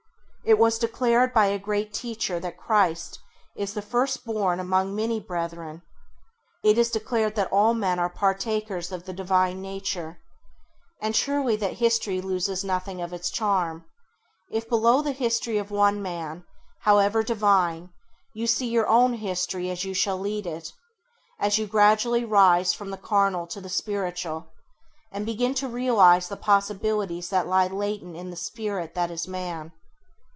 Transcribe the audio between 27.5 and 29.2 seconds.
latent in the Spirit that